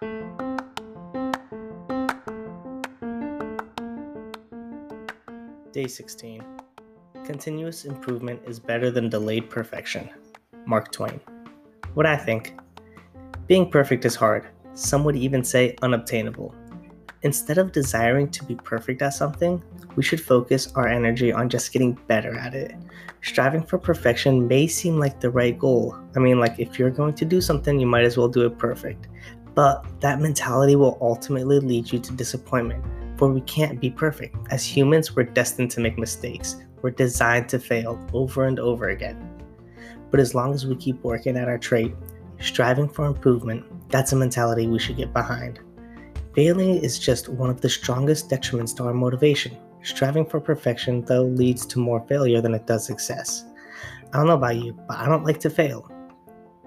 Day 0.00 0.06
16 5.86 6.42
Continuous 7.26 7.84
improvement 7.84 8.40
is 8.46 8.58
better 8.58 8.90
than 8.90 9.10
delayed 9.10 9.50
perfection. 9.50 10.08
Mark 10.64 10.90
Twain. 10.90 11.20
What 11.92 12.06
I 12.06 12.16
think 12.16 12.54
being 13.46 13.70
perfect 13.70 14.06
is 14.06 14.14
hard. 14.14 14.46
Some 14.72 15.04
would 15.04 15.16
even 15.16 15.44
say 15.44 15.76
unobtainable. 15.82 16.54
Instead 17.20 17.58
of 17.58 17.70
desiring 17.70 18.30
to 18.30 18.42
be 18.44 18.54
perfect 18.54 19.02
at 19.02 19.12
something, 19.12 19.62
we 19.96 20.02
should 20.02 20.22
focus 20.22 20.72
our 20.76 20.88
energy 20.88 21.30
on 21.30 21.50
just 21.50 21.70
getting 21.72 21.92
better 22.06 22.34
at 22.38 22.54
it. 22.54 22.74
Striving 23.22 23.62
for 23.62 23.76
perfection 23.76 24.48
may 24.48 24.66
seem 24.66 24.98
like 24.98 25.20
the 25.20 25.28
right 25.28 25.58
goal. 25.58 25.94
I 26.16 26.20
mean, 26.20 26.40
like 26.40 26.58
if 26.58 26.78
you're 26.78 26.88
going 26.88 27.12
to 27.14 27.26
do 27.26 27.42
something, 27.42 27.78
you 27.78 27.86
might 27.86 28.04
as 28.04 28.16
well 28.16 28.28
do 28.28 28.46
it 28.46 28.56
perfect. 28.56 29.08
But 29.54 29.84
that 30.00 30.20
mentality 30.20 30.76
will 30.76 30.98
ultimately 31.00 31.58
lead 31.58 31.92
you 31.92 31.98
to 31.98 32.12
disappointment 32.12 32.84
for 33.20 33.28
we 33.28 33.42
can't 33.42 33.78
be 33.78 33.90
perfect. 33.90 34.34
As 34.50 34.64
humans, 34.64 35.14
we're 35.14 35.24
destined 35.24 35.70
to 35.72 35.80
make 35.80 35.98
mistakes. 35.98 36.56
We're 36.80 36.92
designed 36.92 37.50
to 37.50 37.58
fail 37.58 38.02
over 38.14 38.46
and 38.46 38.58
over 38.58 38.88
again. 38.88 39.44
But 40.10 40.20
as 40.20 40.34
long 40.34 40.54
as 40.54 40.64
we 40.64 40.74
keep 40.74 41.04
working 41.04 41.36
at 41.36 41.46
our 41.46 41.58
trait, 41.58 41.94
striving 42.40 42.88
for 42.88 43.04
improvement, 43.04 43.66
that's 43.90 44.12
a 44.12 44.16
mentality 44.16 44.66
we 44.66 44.78
should 44.78 44.96
get 44.96 45.12
behind. 45.12 45.60
Failing 46.34 46.76
is 46.78 46.98
just 46.98 47.28
one 47.28 47.50
of 47.50 47.60
the 47.60 47.68
strongest 47.68 48.30
detriments 48.30 48.74
to 48.78 48.84
our 48.84 48.94
motivation. 48.94 49.54
Striving 49.82 50.24
for 50.24 50.40
perfection, 50.40 51.04
though, 51.04 51.24
leads 51.24 51.66
to 51.66 51.78
more 51.78 52.00
failure 52.08 52.40
than 52.40 52.54
it 52.54 52.66
does 52.66 52.86
success. 52.86 53.44
I 54.14 54.16
don't 54.16 54.28
know 54.28 54.34
about 54.34 54.56
you, 54.56 54.72
but 54.88 54.96
I 54.96 55.04
don't 55.04 55.24
like 55.24 55.40
to 55.40 55.50
fail. 55.50 55.86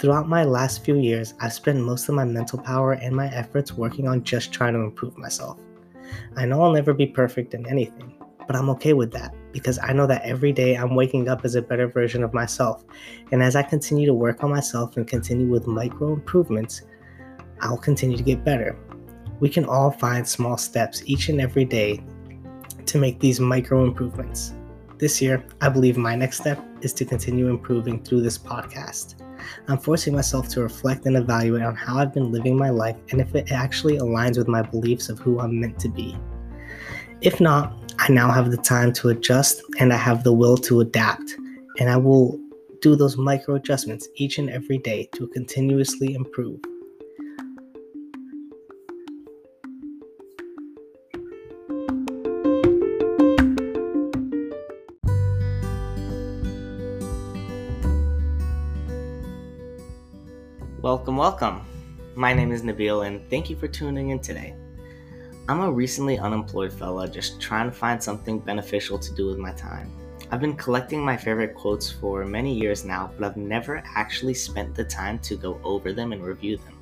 Throughout 0.00 0.30
my 0.30 0.44
last 0.44 0.82
few 0.82 0.96
years, 0.96 1.34
I've 1.40 1.52
spent 1.52 1.78
most 1.78 2.08
of 2.08 2.14
my 2.14 2.24
mental 2.24 2.58
power 2.58 2.92
and 2.92 3.14
my 3.14 3.26
efforts 3.34 3.74
working 3.74 4.08
on 4.08 4.24
just 4.24 4.50
trying 4.50 4.72
to 4.72 4.80
improve 4.80 5.18
myself. 5.18 5.60
I 6.36 6.46
know 6.46 6.62
I'll 6.62 6.72
never 6.72 6.94
be 6.94 7.06
perfect 7.06 7.52
in 7.52 7.68
anything, 7.68 8.14
but 8.46 8.56
I'm 8.56 8.70
okay 8.70 8.94
with 8.94 9.12
that 9.12 9.34
because 9.52 9.78
I 9.78 9.92
know 9.92 10.06
that 10.06 10.22
every 10.22 10.52
day 10.52 10.74
I'm 10.74 10.94
waking 10.94 11.28
up 11.28 11.44
as 11.44 11.54
a 11.54 11.60
better 11.60 11.86
version 11.86 12.24
of 12.24 12.32
myself. 12.32 12.82
And 13.30 13.42
as 13.42 13.54
I 13.54 13.62
continue 13.62 14.06
to 14.06 14.14
work 14.14 14.42
on 14.42 14.48
myself 14.48 14.96
and 14.96 15.06
continue 15.06 15.48
with 15.48 15.66
micro 15.66 16.14
improvements, 16.14 16.80
I'll 17.60 17.76
continue 17.76 18.16
to 18.16 18.22
get 18.22 18.42
better. 18.42 18.78
We 19.38 19.50
can 19.50 19.66
all 19.66 19.90
find 19.90 20.26
small 20.26 20.56
steps 20.56 21.02
each 21.04 21.28
and 21.28 21.42
every 21.42 21.66
day 21.66 22.02
to 22.86 22.96
make 22.96 23.20
these 23.20 23.38
micro 23.38 23.84
improvements. 23.84 24.54
This 24.96 25.20
year, 25.20 25.44
I 25.60 25.68
believe 25.68 25.98
my 25.98 26.16
next 26.16 26.38
step 26.40 26.58
is 26.80 26.94
to 26.94 27.04
continue 27.04 27.48
improving 27.48 28.02
through 28.02 28.22
this 28.22 28.38
podcast. 28.38 29.19
I'm 29.68 29.78
forcing 29.78 30.14
myself 30.14 30.48
to 30.50 30.62
reflect 30.62 31.06
and 31.06 31.16
evaluate 31.16 31.62
on 31.62 31.74
how 31.74 31.98
I've 31.98 32.14
been 32.14 32.32
living 32.32 32.56
my 32.56 32.70
life 32.70 32.96
and 33.10 33.20
if 33.20 33.34
it 33.34 33.52
actually 33.52 33.98
aligns 33.98 34.38
with 34.38 34.48
my 34.48 34.62
beliefs 34.62 35.08
of 35.08 35.18
who 35.18 35.40
I'm 35.40 35.60
meant 35.60 35.78
to 35.80 35.88
be. 35.88 36.16
If 37.20 37.40
not, 37.40 37.76
I 37.98 38.10
now 38.10 38.30
have 38.30 38.50
the 38.50 38.56
time 38.56 38.92
to 38.94 39.10
adjust 39.10 39.62
and 39.78 39.92
I 39.92 39.96
have 39.96 40.24
the 40.24 40.32
will 40.32 40.56
to 40.58 40.80
adapt, 40.80 41.34
and 41.78 41.90
I 41.90 41.96
will 41.96 42.40
do 42.80 42.96
those 42.96 43.16
micro 43.16 43.56
adjustments 43.56 44.08
each 44.16 44.38
and 44.38 44.48
every 44.48 44.78
day 44.78 45.08
to 45.12 45.26
continuously 45.28 46.14
improve. 46.14 46.60
Welcome, 60.82 61.18
welcome. 61.18 61.60
My 62.14 62.32
name 62.32 62.52
is 62.52 62.62
Nabil, 62.62 63.06
and 63.06 63.28
thank 63.28 63.50
you 63.50 63.56
for 63.56 63.68
tuning 63.68 64.10
in 64.10 64.18
today. 64.18 64.54
I'm 65.46 65.60
a 65.60 65.70
recently 65.70 66.18
unemployed 66.18 66.72
fella 66.72 67.06
just 67.06 67.38
trying 67.38 67.68
to 67.68 67.76
find 67.76 68.02
something 68.02 68.38
beneficial 68.38 68.98
to 68.98 69.14
do 69.14 69.26
with 69.26 69.36
my 69.36 69.52
time. 69.52 69.92
I've 70.30 70.40
been 70.40 70.56
collecting 70.56 71.04
my 71.04 71.18
favorite 71.18 71.54
quotes 71.54 71.90
for 71.90 72.24
many 72.24 72.54
years 72.54 72.86
now, 72.86 73.12
but 73.18 73.26
I've 73.26 73.36
never 73.36 73.82
actually 73.94 74.32
spent 74.32 74.74
the 74.74 74.84
time 74.84 75.18
to 75.18 75.36
go 75.36 75.60
over 75.64 75.92
them 75.92 76.12
and 76.14 76.24
review 76.24 76.56
them. 76.56 76.78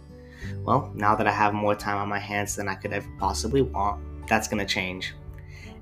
Well, 0.63 0.93
now 0.95 1.17
that 1.17 1.27
I 1.27 1.33
have 1.33 1.53
more 1.53 1.75
time 1.75 1.97
on 1.97 2.09
my 2.09 2.21
hands 2.21 2.55
than 2.55 2.69
I 2.69 2.77
could 2.77 2.93
ever 2.93 3.11
possibly 3.19 3.63
want, 3.63 4.01
that's 4.29 4.47
gonna 4.47 4.65
change. 4.65 5.17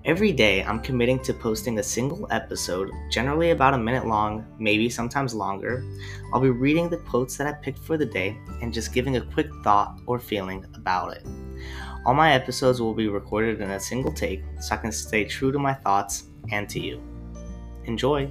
Every 0.06 0.30
day, 0.30 0.62
I'm 0.62 0.78
committing 0.78 1.18
to 1.24 1.34
posting 1.34 1.80
a 1.80 1.82
single 1.82 2.28
episode, 2.30 2.92
generally 3.10 3.50
about 3.50 3.74
a 3.74 3.78
minute 3.78 4.06
long, 4.06 4.46
maybe 4.56 4.88
sometimes 4.88 5.34
longer. 5.34 5.84
I'll 6.32 6.40
be 6.40 6.50
reading 6.50 6.88
the 6.88 6.98
quotes 6.98 7.36
that 7.36 7.48
I 7.48 7.52
picked 7.54 7.80
for 7.80 7.96
the 7.96 8.06
day 8.06 8.38
and 8.62 8.72
just 8.72 8.94
giving 8.94 9.16
a 9.16 9.20
quick 9.20 9.48
thought 9.64 10.00
or 10.06 10.20
feeling 10.20 10.64
about 10.74 11.16
it. 11.16 11.26
All 12.04 12.14
my 12.14 12.34
episodes 12.34 12.80
will 12.80 12.94
be 12.94 13.08
recorded 13.08 13.60
in 13.60 13.72
a 13.72 13.80
single 13.80 14.12
take 14.12 14.44
so 14.60 14.76
I 14.76 14.78
can 14.78 14.92
stay 14.92 15.24
true 15.24 15.50
to 15.50 15.58
my 15.58 15.74
thoughts 15.74 16.28
and 16.52 16.68
to 16.68 16.78
you. 16.78 17.02
Enjoy! 17.86 18.30